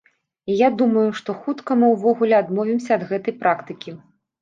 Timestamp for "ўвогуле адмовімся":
1.93-2.91